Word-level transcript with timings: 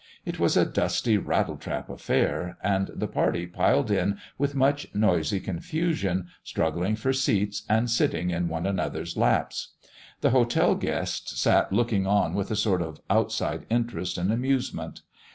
It 0.25 0.39
was 0.39 0.57
a 0.57 0.65
dusty, 0.65 1.19
rattletrap 1.19 1.87
affair, 1.87 2.57
and 2.63 2.87
the 2.87 3.07
party 3.07 3.45
piled 3.45 3.91
in 3.91 4.17
with 4.35 4.55
much 4.55 4.87
noisy 4.95 5.39
confusion, 5.39 6.25
struggling 6.43 6.95
for 6.95 7.13
seats, 7.13 7.61
and 7.69 7.87
sitting 7.87 8.31
in 8.31 8.47
one 8.47 8.65
another's 8.65 9.15
laps. 9.15 9.73
The 10.21 10.31
hotel 10.31 10.73
guests 10.73 11.39
sat 11.39 11.71
looking 11.71 12.07
on 12.07 12.33
with 12.33 12.49
a 12.49 12.55
sort 12.55 12.81
of 12.81 12.99
outside 13.11 13.67
interest 13.69 14.17
and 14.17 14.31
amusement. 14.33 15.01